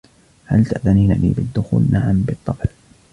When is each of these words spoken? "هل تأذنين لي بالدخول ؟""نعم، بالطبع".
"هل 0.45 0.65
تأذنين 0.65 1.13
لي 1.13 1.29
بالدخول 1.29 1.83
؟""نعم، 1.95 2.21
بالطبع". 2.27 2.65